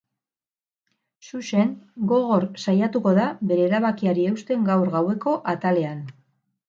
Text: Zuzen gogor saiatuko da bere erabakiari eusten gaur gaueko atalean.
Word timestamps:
Zuzen 1.25 1.73
gogor 2.11 2.47
saiatuko 2.63 3.13
da 3.19 3.27
bere 3.51 3.67
erabakiari 3.69 4.25
eusten 4.31 4.65
gaur 4.71 4.91
gaueko 4.97 5.37
atalean. 5.55 6.03